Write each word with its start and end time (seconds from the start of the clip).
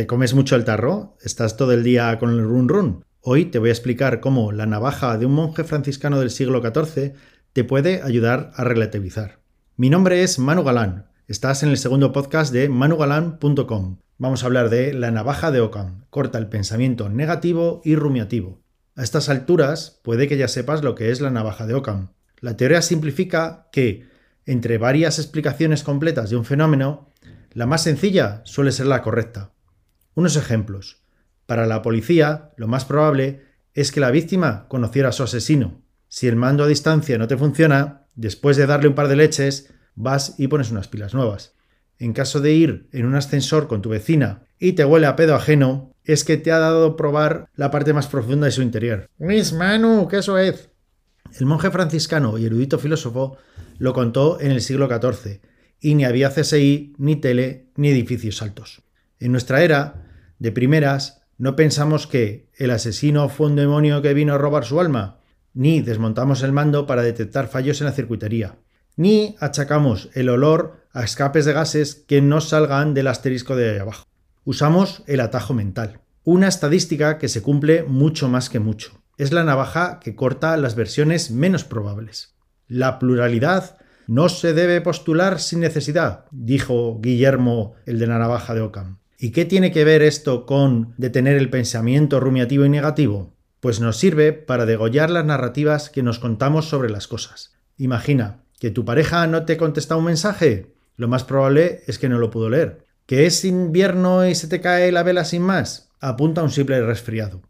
¿Te 0.00 0.06
comes 0.06 0.32
mucho 0.32 0.56
el 0.56 0.64
tarro? 0.64 1.18
¿Estás 1.20 1.58
todo 1.58 1.72
el 1.72 1.82
día 1.82 2.18
con 2.18 2.30
el 2.30 2.42
run 2.42 2.70
run? 2.70 3.04
Hoy 3.20 3.44
te 3.44 3.58
voy 3.58 3.68
a 3.68 3.72
explicar 3.72 4.20
cómo 4.20 4.50
la 4.50 4.64
navaja 4.64 5.18
de 5.18 5.26
un 5.26 5.32
monje 5.32 5.62
franciscano 5.62 6.18
del 6.18 6.30
siglo 6.30 6.62
XIV 6.62 7.12
te 7.52 7.64
puede 7.64 8.00
ayudar 8.02 8.50
a 8.54 8.64
relativizar. 8.64 9.40
Mi 9.76 9.90
nombre 9.90 10.22
es 10.22 10.38
Manu 10.38 10.64
Galán. 10.64 11.10
Estás 11.28 11.62
en 11.62 11.68
el 11.68 11.76
segundo 11.76 12.12
podcast 12.12 12.50
de 12.50 12.70
manugalán.com. 12.70 13.98
Vamos 14.16 14.42
a 14.42 14.46
hablar 14.46 14.70
de 14.70 14.94
la 14.94 15.10
navaja 15.10 15.50
de 15.50 15.60
Ockham. 15.60 16.06
Corta 16.08 16.38
el 16.38 16.48
pensamiento 16.48 17.10
negativo 17.10 17.82
y 17.84 17.94
rumiativo. 17.94 18.62
A 18.96 19.02
estas 19.02 19.28
alturas 19.28 20.00
puede 20.02 20.28
que 20.28 20.38
ya 20.38 20.48
sepas 20.48 20.82
lo 20.82 20.94
que 20.94 21.10
es 21.10 21.20
la 21.20 21.30
navaja 21.30 21.66
de 21.66 21.74
Ockham. 21.74 22.08
La 22.40 22.56
teoría 22.56 22.80
simplifica 22.80 23.68
que, 23.70 24.08
entre 24.46 24.78
varias 24.78 25.18
explicaciones 25.18 25.82
completas 25.82 26.30
de 26.30 26.36
un 26.36 26.46
fenómeno, 26.46 27.10
la 27.52 27.66
más 27.66 27.82
sencilla 27.82 28.40
suele 28.46 28.72
ser 28.72 28.86
la 28.86 29.02
correcta. 29.02 29.50
Unos 30.14 30.36
ejemplos. 30.36 31.02
Para 31.46 31.66
la 31.66 31.82
policía, 31.82 32.50
lo 32.56 32.68
más 32.68 32.84
probable 32.84 33.42
es 33.74 33.92
que 33.92 34.00
la 34.00 34.10
víctima 34.10 34.66
conociera 34.68 35.10
a 35.10 35.12
su 35.12 35.22
asesino. 35.22 35.82
Si 36.08 36.26
el 36.26 36.36
mando 36.36 36.64
a 36.64 36.68
distancia 36.68 37.18
no 37.18 37.28
te 37.28 37.36
funciona, 37.36 38.06
después 38.14 38.56
de 38.56 38.66
darle 38.66 38.88
un 38.88 38.94
par 38.94 39.08
de 39.08 39.16
leches, 39.16 39.72
vas 39.94 40.34
y 40.38 40.48
pones 40.48 40.70
unas 40.70 40.88
pilas 40.88 41.14
nuevas. 41.14 41.54
En 41.98 42.12
caso 42.12 42.40
de 42.40 42.52
ir 42.52 42.88
en 42.92 43.06
un 43.06 43.14
ascensor 43.14 43.68
con 43.68 43.82
tu 43.82 43.90
vecina 43.90 44.46
y 44.58 44.72
te 44.72 44.84
huele 44.84 45.06
a 45.06 45.16
pedo 45.16 45.34
ajeno, 45.34 45.94
es 46.04 46.24
que 46.24 46.36
te 46.36 46.50
ha 46.50 46.58
dado 46.58 46.96
probar 46.96 47.48
la 47.54 47.70
parte 47.70 47.92
más 47.92 48.08
profunda 48.08 48.46
de 48.46 48.52
su 48.52 48.62
interior. 48.62 49.08
Miss 49.18 49.52
Manu, 49.52 50.08
qué 50.08 50.18
eso 50.18 50.38
es. 50.38 50.70
El 51.38 51.46
monje 51.46 51.70
franciscano 51.70 52.38
y 52.38 52.46
erudito 52.46 52.78
filósofo 52.78 53.36
lo 53.78 53.92
contó 53.92 54.40
en 54.40 54.50
el 54.50 54.60
siglo 54.60 54.88
XIV, 54.88 55.40
y 55.80 55.94
ni 55.94 56.04
había 56.04 56.30
CSI, 56.30 56.94
ni 56.98 57.16
tele, 57.16 57.70
ni 57.76 57.88
edificios 57.90 58.42
altos. 58.42 58.82
En 59.18 59.32
nuestra 59.32 59.62
era, 59.62 60.09
de 60.40 60.50
primeras, 60.50 61.22
no 61.38 61.54
pensamos 61.54 62.08
que 62.08 62.50
el 62.56 62.70
asesino 62.70 63.28
fue 63.28 63.46
un 63.46 63.56
demonio 63.56 64.02
que 64.02 64.14
vino 64.14 64.34
a 64.34 64.38
robar 64.38 64.64
su 64.64 64.80
alma, 64.80 65.20
ni 65.54 65.80
desmontamos 65.80 66.42
el 66.42 66.52
mando 66.52 66.86
para 66.86 67.02
detectar 67.02 67.46
fallos 67.46 67.80
en 67.80 67.86
la 67.86 67.92
circuitería, 67.92 68.56
ni 68.96 69.36
achacamos 69.38 70.08
el 70.14 70.28
olor 70.28 70.86
a 70.92 71.04
escapes 71.04 71.44
de 71.44 71.52
gases 71.52 71.94
que 71.94 72.20
no 72.20 72.40
salgan 72.40 72.94
del 72.94 73.06
asterisco 73.06 73.54
de 73.54 73.78
abajo. 73.78 74.06
Usamos 74.44 75.02
el 75.06 75.20
atajo 75.20 75.54
mental, 75.54 76.00
una 76.24 76.48
estadística 76.48 77.18
que 77.18 77.28
se 77.28 77.42
cumple 77.42 77.84
mucho 77.84 78.28
más 78.28 78.48
que 78.48 78.58
mucho. 78.58 79.02
Es 79.18 79.32
la 79.32 79.44
navaja 79.44 80.00
que 80.00 80.14
corta 80.14 80.56
las 80.56 80.74
versiones 80.74 81.30
menos 81.30 81.64
probables. 81.64 82.34
La 82.66 82.98
pluralidad 82.98 83.76
no 84.06 84.28
se 84.30 84.54
debe 84.54 84.80
postular 84.80 85.38
sin 85.38 85.60
necesidad, 85.60 86.24
dijo 86.30 86.98
Guillermo 87.00 87.74
el 87.84 87.98
de 87.98 88.06
la 88.06 88.18
navaja 88.18 88.54
de 88.54 88.62
Ockham. 88.62 89.00
¿Y 89.22 89.32
qué 89.32 89.44
tiene 89.44 89.70
que 89.70 89.84
ver 89.84 90.00
esto 90.00 90.46
con 90.46 90.94
detener 90.96 91.36
el 91.36 91.50
pensamiento 91.50 92.20
rumiativo 92.20 92.64
y 92.64 92.70
negativo? 92.70 93.34
Pues 93.60 93.78
nos 93.78 93.98
sirve 93.98 94.32
para 94.32 94.64
degollar 94.64 95.10
las 95.10 95.26
narrativas 95.26 95.90
que 95.90 96.02
nos 96.02 96.18
contamos 96.18 96.70
sobre 96.70 96.88
las 96.88 97.06
cosas. 97.06 97.52
Imagina 97.76 98.44
que 98.58 98.70
tu 98.70 98.86
pareja 98.86 99.26
no 99.26 99.44
te 99.44 99.58
contesta 99.58 99.94
un 99.94 100.06
mensaje. 100.06 100.72
Lo 100.96 101.06
más 101.06 101.24
probable 101.24 101.82
es 101.86 101.98
que 101.98 102.08
no 102.08 102.18
lo 102.18 102.30
pudo 102.30 102.48
leer. 102.48 102.86
¿Que 103.04 103.26
es 103.26 103.44
invierno 103.44 104.26
y 104.26 104.34
se 104.34 104.48
te 104.48 104.62
cae 104.62 104.90
la 104.90 105.02
vela 105.02 105.26
sin 105.26 105.42
más? 105.42 105.90
Apunta 106.00 106.40
a 106.40 106.44
un 106.44 106.50
simple 106.50 106.80
resfriado. 106.80 107.42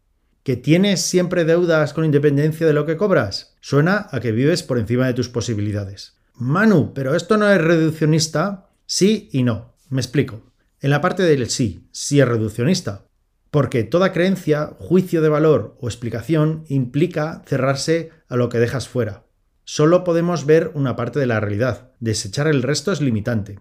¿Que 0.43 0.57
tienes 0.57 1.03
siempre 1.03 1.45
deudas 1.45 1.93
con 1.93 2.05
independencia 2.05 2.67
de 2.67 2.73
lo 2.73 2.85
que 2.85 2.97
cobras? 2.97 3.55
Suena 3.61 4.09
a 4.11 4.19
que 4.19 4.33
vives 4.33 4.65
por 4.65 4.81
encima 4.81 5.07
de 5.07 5.15
tus 5.15 5.29
posibilidades. 5.29 6.17
Manu, 6.35 6.93
¿pero 6.95 7.15
esto 7.15 7.37
no 7.37 7.49
es 7.49 7.61
reduccionista? 7.61 8.67
Sí 8.87 9.29
y 9.31 9.45
no. 9.45 9.77
Me 9.89 10.01
explico. 10.01 10.50
En 10.81 10.89
la 10.91 11.03
parte 11.03 11.23
del 11.25 11.51
sí, 11.51 11.87
sí 11.93 12.21
es 12.21 12.29
reduccionista, 12.29 13.05
porque 13.51 13.85
toda 13.85 14.13
creencia, 14.13 14.71
juicio 14.79 15.21
de 15.21 15.29
valor 15.29 15.77
o 15.79 15.89
explicación 15.89 16.65
implica 16.69 17.43
cerrarse 17.47 18.11
a 18.29 18.37
lo 18.37 18.49
que 18.49 18.59
dejas 18.59 18.89
fuera. 18.89 19.25
Solo 19.65 20.05
podemos 20.05 20.47
ver 20.47 20.71
una 20.75 20.97
parte 20.97 21.19
de 21.19 21.27
la 21.27 21.39
realidad, 21.39 21.91
desechar 22.01 22.47
el 22.47 22.63
resto 22.63 22.93
es 22.93 23.03
limitante. 23.03 23.59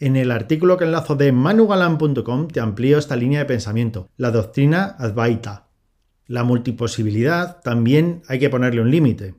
En 0.00 0.16
el 0.16 0.30
artículo 0.30 0.78
que 0.78 0.84
enlazo 0.84 1.16
de 1.16 1.32
manugalan.com 1.32 2.48
te 2.48 2.60
amplío 2.60 2.98
esta 2.98 3.14
línea 3.14 3.40
de 3.40 3.44
pensamiento, 3.44 4.08
la 4.16 4.30
doctrina 4.30 4.96
Advaita. 4.98 5.68
La 6.26 6.44
multiposibilidad 6.44 7.60
también 7.60 8.22
hay 8.26 8.38
que 8.38 8.48
ponerle 8.48 8.80
un 8.80 8.90
límite. 8.90 9.34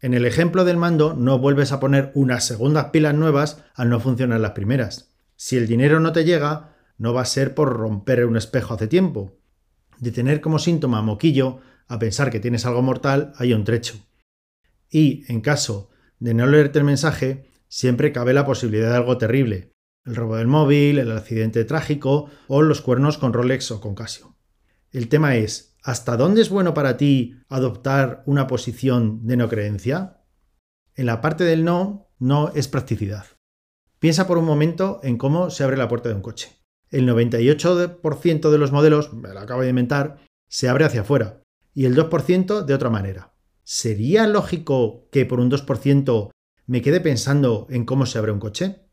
En 0.00 0.12
el 0.12 0.26
ejemplo 0.26 0.64
del 0.64 0.76
mando 0.76 1.14
no 1.14 1.38
vuelves 1.38 1.72
a 1.72 1.80
poner 1.80 2.12
unas 2.14 2.44
segundas 2.44 2.86
pilas 2.86 3.14
nuevas 3.14 3.64
al 3.74 3.88
no 3.88 4.00
funcionar 4.00 4.40
las 4.40 4.50
primeras. 4.50 5.11
Si 5.44 5.56
el 5.56 5.66
dinero 5.66 5.98
no 5.98 6.12
te 6.12 6.24
llega, 6.24 6.76
no 6.98 7.12
va 7.12 7.22
a 7.22 7.24
ser 7.24 7.52
por 7.52 7.72
romper 7.72 8.26
un 8.26 8.36
espejo 8.36 8.74
hace 8.74 8.86
tiempo. 8.86 9.40
De 9.98 10.12
tener 10.12 10.40
como 10.40 10.60
síntoma 10.60 11.02
moquillo 11.02 11.58
a 11.88 11.98
pensar 11.98 12.30
que 12.30 12.38
tienes 12.38 12.64
algo 12.64 12.80
mortal 12.80 13.32
hay 13.34 13.52
un 13.52 13.64
trecho. 13.64 13.96
Y, 14.88 15.24
en 15.26 15.40
caso 15.40 15.90
de 16.20 16.32
no 16.32 16.46
leerte 16.46 16.78
el 16.78 16.84
mensaje, 16.84 17.50
siempre 17.66 18.12
cabe 18.12 18.34
la 18.34 18.46
posibilidad 18.46 18.90
de 18.90 18.94
algo 18.94 19.18
terrible. 19.18 19.72
El 20.04 20.14
robo 20.14 20.36
del 20.36 20.46
móvil, 20.46 21.00
el 21.00 21.10
accidente 21.10 21.64
trágico 21.64 22.30
o 22.46 22.62
los 22.62 22.80
cuernos 22.80 23.18
con 23.18 23.32
Rolex 23.32 23.72
o 23.72 23.80
con 23.80 23.96
Casio. 23.96 24.36
El 24.92 25.08
tema 25.08 25.34
es, 25.34 25.76
¿hasta 25.82 26.16
dónde 26.16 26.40
es 26.40 26.50
bueno 26.50 26.72
para 26.72 26.96
ti 26.96 27.34
adoptar 27.48 28.22
una 28.26 28.46
posición 28.46 29.26
de 29.26 29.36
no 29.36 29.48
creencia? 29.48 30.22
En 30.94 31.06
la 31.06 31.20
parte 31.20 31.42
del 31.42 31.64
no, 31.64 32.12
no 32.20 32.52
es 32.54 32.68
practicidad. 32.68 33.24
Piensa 34.02 34.26
por 34.26 34.36
un 34.36 34.44
momento 34.44 34.98
en 35.04 35.16
cómo 35.16 35.48
se 35.48 35.62
abre 35.62 35.76
la 35.76 35.86
puerta 35.86 36.08
de 36.08 36.16
un 36.16 36.22
coche. 36.22 36.50
El 36.90 37.08
98% 37.08 38.50
de 38.50 38.58
los 38.58 38.72
modelos, 38.72 39.12
me 39.12 39.32
lo 39.32 39.38
acabo 39.38 39.62
de 39.62 39.68
inventar, 39.68 40.18
se 40.48 40.68
abre 40.68 40.84
hacia 40.84 41.02
afuera 41.02 41.40
y 41.72 41.84
el 41.84 41.94
2% 41.94 42.64
de 42.64 42.74
otra 42.74 42.90
manera. 42.90 43.36
¿Sería 43.62 44.26
lógico 44.26 45.08
que 45.12 45.24
por 45.24 45.38
un 45.38 45.52
2% 45.52 46.32
me 46.66 46.82
quede 46.82 47.00
pensando 47.00 47.68
en 47.70 47.84
cómo 47.84 48.04
se 48.04 48.18
abre 48.18 48.32
un 48.32 48.40
coche? 48.40 48.88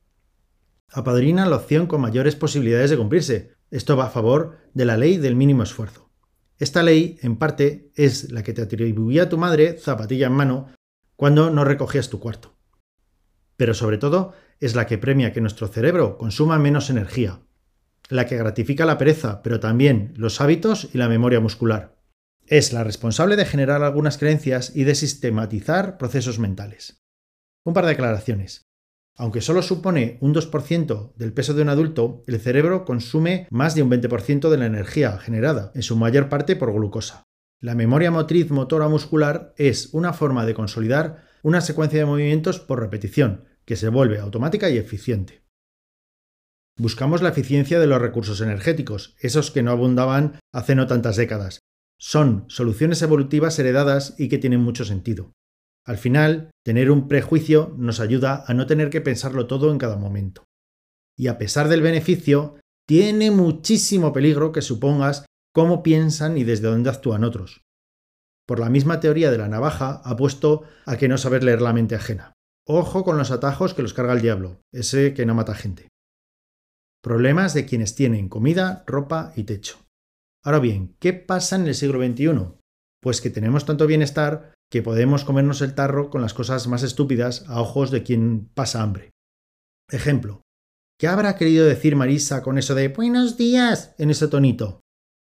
Apadrina 0.89 1.47
la 1.47 1.55
opción 1.55 1.87
con 1.87 2.01
mayores 2.01 2.35
posibilidades 2.35 2.91
de 2.91 2.97
cumplirse. 2.97 3.55
Esto 3.71 3.97
va 3.97 4.05
a 4.05 4.11
favor 4.11 4.59
de 4.75 4.85
la 4.85 4.95
ley 4.95 5.17
del 5.17 5.35
mínimo 5.35 5.63
esfuerzo. 5.63 6.11
Esta 6.59 6.83
ley, 6.83 7.17
en 7.23 7.37
parte, 7.37 7.91
es 7.95 8.31
la 8.31 8.43
que 8.43 8.53
te 8.53 8.61
atribuía 8.61 9.27
tu 9.27 9.39
madre, 9.39 9.75
zapatilla 9.79 10.27
en 10.27 10.33
mano, 10.33 10.67
cuando 11.15 11.49
no 11.49 11.65
recogías 11.65 12.11
tu 12.11 12.19
cuarto. 12.19 12.59
Pero 13.57 13.73
sobre 13.73 13.97
todo, 13.97 14.35
es 14.59 14.75
la 14.75 14.87
que 14.87 14.97
premia 14.97 15.33
que 15.33 15.41
nuestro 15.41 15.67
cerebro 15.67 16.17
consuma 16.17 16.59
menos 16.59 16.89
energía, 16.89 17.41
la 18.09 18.25
que 18.25 18.37
gratifica 18.37 18.85
la 18.85 18.97
pereza, 18.97 19.41
pero 19.41 19.59
también 19.59 20.13
los 20.15 20.41
hábitos 20.41 20.89
y 20.93 20.97
la 20.97 21.07
memoria 21.09 21.39
muscular. 21.39 21.99
Es 22.47 22.73
la 22.73 22.83
responsable 22.83 23.35
de 23.35 23.45
generar 23.45 23.83
algunas 23.83 24.17
creencias 24.17 24.75
y 24.75 24.83
de 24.83 24.95
sistematizar 24.95 25.97
procesos 25.97 26.39
mentales. 26.39 27.03
Un 27.63 27.73
par 27.73 27.85
de 27.85 27.91
aclaraciones. 27.91 28.65
Aunque 29.15 29.41
solo 29.41 29.61
supone 29.61 30.17
un 30.21 30.33
2% 30.33 31.13
del 31.15 31.33
peso 31.33 31.53
de 31.53 31.61
un 31.61 31.69
adulto, 31.69 32.23
el 32.25 32.39
cerebro 32.39 32.85
consume 32.85 33.47
más 33.51 33.75
de 33.75 33.83
un 33.83 33.91
20% 33.91 34.49
de 34.49 34.57
la 34.57 34.65
energía 34.65 35.17
generada, 35.19 35.71
en 35.75 35.83
su 35.83 35.97
mayor 35.97 36.29
parte 36.29 36.55
por 36.55 36.73
glucosa. 36.73 37.25
La 37.59 37.75
memoria 37.75 38.11
motriz 38.11 38.49
motora 38.49 38.87
muscular 38.87 39.53
es 39.57 39.89
una 39.93 40.13
forma 40.13 40.45
de 40.45 40.53
consolidar 40.53 41.25
una 41.43 41.59
secuencia 41.59 41.99
de 41.99 42.05
movimientos 42.05 42.59
por 42.59 42.79
repetición, 42.79 43.48
que 43.69 43.75
se 43.75 43.89
vuelve 43.89 44.17
automática 44.17 44.67
y 44.71 44.79
eficiente. 44.79 45.43
Buscamos 46.75 47.21
la 47.21 47.29
eficiencia 47.29 47.79
de 47.79 47.85
los 47.85 48.01
recursos 48.01 48.41
energéticos, 48.41 49.15
esos 49.19 49.51
que 49.51 49.61
no 49.61 49.69
abundaban 49.69 50.39
hace 50.51 50.73
no 50.73 50.87
tantas 50.87 51.17
décadas. 51.17 51.59
Son 51.99 52.45
soluciones 52.47 53.03
evolutivas 53.03 53.59
heredadas 53.59 54.15
y 54.17 54.27
que 54.27 54.39
tienen 54.39 54.61
mucho 54.61 54.85
sentido. 54.85 55.33
Al 55.85 55.99
final, 55.99 56.49
tener 56.65 56.89
un 56.89 57.07
prejuicio 57.07 57.75
nos 57.77 57.99
ayuda 57.99 58.43
a 58.47 58.55
no 58.55 58.65
tener 58.65 58.89
que 58.89 59.01
pensarlo 59.01 59.45
todo 59.45 59.71
en 59.71 59.77
cada 59.77 59.97
momento. 59.97 60.45
Y 61.15 61.27
a 61.27 61.37
pesar 61.37 61.67
del 61.67 61.83
beneficio, 61.83 62.55
tiene 62.87 63.29
muchísimo 63.29 64.13
peligro 64.13 64.51
que 64.51 64.63
supongas 64.63 65.27
cómo 65.53 65.83
piensan 65.83 66.39
y 66.39 66.43
desde 66.43 66.69
dónde 66.69 66.89
actúan 66.89 67.23
otros. 67.23 67.61
Por 68.47 68.59
la 68.59 68.71
misma 68.71 68.99
teoría 68.99 69.29
de 69.29 69.37
la 69.37 69.47
navaja, 69.47 70.01
apuesto 70.03 70.63
a 70.87 70.97
que 70.97 71.07
no 71.07 71.19
saber 71.19 71.43
leer 71.43 71.61
la 71.61 71.71
mente 71.73 71.93
ajena. 71.93 72.33
Ojo 72.71 73.03
con 73.03 73.17
los 73.17 73.31
atajos 73.31 73.73
que 73.73 73.81
los 73.81 73.95
carga 73.95 74.13
el 74.13 74.21
diablo, 74.21 74.61
ese 74.71 75.15
que 75.15 75.25
no 75.25 75.33
mata 75.33 75.55
gente. 75.55 75.87
Problemas 77.01 77.55
de 77.55 77.65
quienes 77.65 77.95
tienen 77.95 78.29
comida, 78.29 78.83
ropa 78.85 79.33
y 79.35 79.45
techo. 79.45 79.79
Ahora 80.45 80.59
bien, 80.59 80.95
¿qué 80.99 81.13
pasa 81.13 81.55
en 81.55 81.67
el 81.67 81.73
siglo 81.73 81.97
XXI? 81.99 82.59
Pues 83.01 83.21
que 83.21 83.31
tenemos 83.31 83.65
tanto 83.65 83.87
bienestar 83.87 84.53
que 84.69 84.83
podemos 84.83 85.25
comernos 85.25 85.63
el 85.63 85.73
tarro 85.73 86.11
con 86.11 86.21
las 86.21 86.35
cosas 86.35 86.67
más 86.67 86.83
estúpidas 86.83 87.43
a 87.47 87.59
ojos 87.59 87.89
de 87.89 88.03
quien 88.03 88.51
pasa 88.53 88.83
hambre. 88.83 89.09
Ejemplo. 89.89 90.43
¿Qué 90.99 91.07
habrá 91.07 91.37
querido 91.37 91.65
decir 91.65 91.95
Marisa 91.95 92.43
con 92.43 92.59
eso 92.59 92.75
de 92.75 92.89
buenos 92.89 93.35
días 93.35 93.95
en 93.97 94.11
ese 94.11 94.27
tonito? 94.27 94.81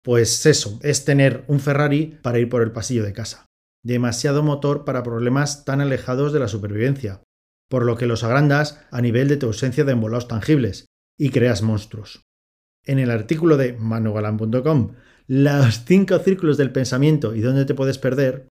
Pues 0.02 0.46
eso, 0.46 0.80
es 0.82 1.04
tener 1.04 1.44
un 1.46 1.60
Ferrari 1.60 2.18
para 2.22 2.40
ir 2.40 2.48
por 2.48 2.62
el 2.62 2.72
pasillo 2.72 3.04
de 3.04 3.12
casa 3.12 3.50
demasiado 3.82 4.42
motor 4.42 4.84
para 4.84 5.02
problemas 5.02 5.64
tan 5.64 5.80
alejados 5.80 6.32
de 6.32 6.40
la 6.40 6.48
supervivencia, 6.48 7.22
por 7.68 7.84
lo 7.84 7.96
que 7.96 8.06
los 8.06 8.24
agrandas 8.24 8.80
a 8.90 9.00
nivel 9.00 9.28
de 9.28 9.36
tu 9.36 9.46
ausencia 9.46 9.84
de 9.84 9.92
embolados 9.92 10.28
tangibles 10.28 10.86
y 11.18 11.30
creas 11.30 11.62
monstruos. 11.62 12.22
En 12.84 12.98
el 12.98 13.10
artículo 13.10 13.56
de 13.56 13.74
manugalan.com, 13.74 14.94
los 15.26 15.84
cinco 15.84 16.18
círculos 16.18 16.56
del 16.56 16.72
pensamiento 16.72 17.34
y 17.34 17.40
dónde 17.40 17.64
te 17.64 17.74
puedes 17.74 17.98
perder, 17.98 18.48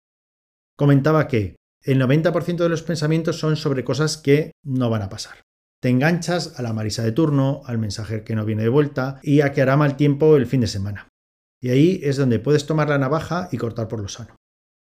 comentaba 0.77 1.27
que 1.27 1.55
el 1.83 2.01
90% 2.01 2.57
de 2.57 2.69
los 2.69 2.83
pensamientos 2.83 3.39
son 3.39 3.55
sobre 3.55 3.83
cosas 3.83 4.17
que 4.17 4.51
no 4.63 4.89
van 4.89 5.01
a 5.01 5.09
pasar. 5.09 5.41
Te 5.81 5.89
enganchas 5.89 6.59
a 6.59 6.61
la 6.61 6.73
Marisa 6.73 7.03
de 7.03 7.13
turno, 7.13 7.61
al 7.65 7.77
mensaje 7.77 8.23
que 8.23 8.35
no 8.35 8.45
viene 8.45 8.63
de 8.63 8.69
vuelta 8.69 9.19
y 9.23 9.41
a 9.41 9.51
que 9.51 9.61
hará 9.61 9.77
mal 9.77 9.95
tiempo 9.95 10.35
el 10.35 10.45
fin 10.45 10.61
de 10.61 10.67
semana. 10.67 11.07
Y 11.61 11.69
ahí 11.69 11.99
es 12.03 12.17
donde 12.17 12.39
puedes 12.39 12.65
tomar 12.65 12.89
la 12.89 12.97
navaja 12.97 13.49
y 13.51 13.57
cortar 13.57 13.87
por 13.87 14.01
lo 14.01 14.07
sano. 14.07 14.35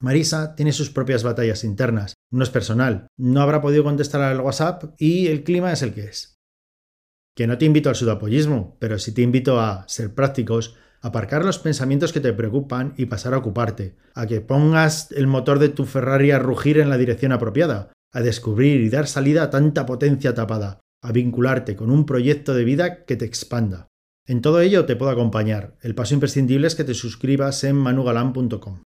Marisa 0.02 0.54
tiene 0.54 0.72
sus 0.72 0.88
propias 0.90 1.22
batallas 1.22 1.62
internas, 1.62 2.14
no 2.30 2.42
es 2.42 2.48
personal, 2.48 3.08
no 3.18 3.42
habrá 3.42 3.60
podido 3.60 3.84
contestar 3.84 4.22
al 4.22 4.40
WhatsApp 4.40 4.94
y 4.98 5.26
el 5.26 5.44
clima 5.44 5.72
es 5.72 5.82
el 5.82 5.92
que 5.92 6.04
es. 6.04 6.38
Que 7.36 7.46
no 7.46 7.58
te 7.58 7.66
invito 7.66 7.90
al 7.90 7.96
sudapollismo, 7.96 8.78
pero 8.80 8.98
sí 8.98 9.12
te 9.12 9.20
invito 9.20 9.60
a 9.60 9.84
ser 9.88 10.14
prácticos, 10.14 10.74
aparcar 11.02 11.44
los 11.44 11.58
pensamientos 11.58 12.14
que 12.14 12.20
te 12.20 12.32
preocupan 12.32 12.94
y 12.96 13.06
pasar 13.06 13.34
a 13.34 13.38
ocuparte, 13.38 13.96
a 14.14 14.26
que 14.26 14.40
pongas 14.40 15.12
el 15.12 15.26
motor 15.26 15.58
de 15.58 15.68
tu 15.68 15.84
Ferrari 15.84 16.30
a 16.30 16.38
rugir 16.38 16.78
en 16.78 16.88
la 16.88 16.96
dirección 16.96 17.32
apropiada, 17.32 17.92
a 18.12 18.22
descubrir 18.22 18.80
y 18.80 18.88
dar 18.88 19.06
salida 19.06 19.44
a 19.44 19.50
tanta 19.50 19.84
potencia 19.84 20.34
tapada, 20.34 20.80
a 21.02 21.12
vincularte 21.12 21.76
con 21.76 21.90
un 21.90 22.06
proyecto 22.06 22.54
de 22.54 22.64
vida 22.64 23.04
que 23.04 23.16
te 23.16 23.26
expanda. 23.26 23.88
En 24.26 24.40
todo 24.40 24.60
ello 24.60 24.86
te 24.86 24.96
puedo 24.96 25.10
acompañar. 25.10 25.76
El 25.82 25.94
paso 25.94 26.14
imprescindible 26.14 26.66
es 26.66 26.74
que 26.74 26.84
te 26.84 26.94
suscribas 26.94 27.64
en 27.64 27.76
manugalan.com. 27.76 28.82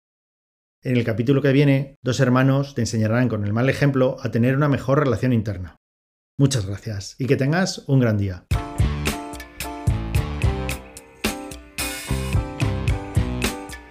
En 0.83 0.97
el 0.97 1.05
capítulo 1.05 1.43
que 1.43 1.53
viene, 1.53 1.99
dos 2.01 2.21
hermanos 2.21 2.75
te 2.75 2.81
enseñarán 2.81 3.29
con 3.29 3.45
el 3.45 3.53
mal 3.53 3.69
ejemplo 3.69 4.17
a 4.23 4.31
tener 4.31 4.57
una 4.57 4.69
mejor 4.69 5.01
relación 5.01 5.35
interna. 5.35 5.77
Muchas 6.39 6.65
gracias 6.65 7.17
y 7.19 7.27
que 7.27 7.37
tengas 7.37 7.85
un 7.87 8.01
gran 8.01 8.17
día. 8.17 8.47